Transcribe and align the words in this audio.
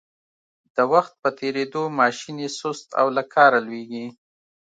د 0.75 0.77
وخت 0.93 1.13
په 1.21 1.29
تېرېدو 1.39 1.83
ماشین 1.99 2.35
یې 2.43 2.49
سست 2.59 2.87
او 2.99 3.07
له 3.17 3.23
کاره 3.33 3.59
لویږي. 3.65 4.05